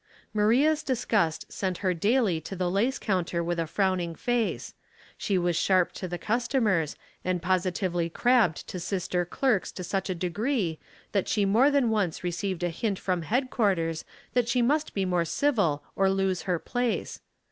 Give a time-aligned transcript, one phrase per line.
[0.33, 4.73] Maria's disgust sent her daily to the lace counter with a frowning face.
[5.15, 10.15] She was sharp to the customers, and positively crabbed to sister clerks to such a
[10.15, 10.79] degree
[11.11, 14.03] that she more than once received a hint from headquarters
[14.33, 17.19] that she must be more civil or lose her place.